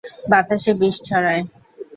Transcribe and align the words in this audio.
বাতাসে 0.31 0.71
বীজ 0.79 0.95
ছড়ায়। 1.07 1.43